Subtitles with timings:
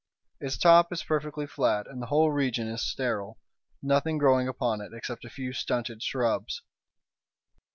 [0.39, 3.37] Its top is perfectly flat, and the whole region is sterile,
[3.83, 6.63] nothing growing upon it except a few stunted shrubs.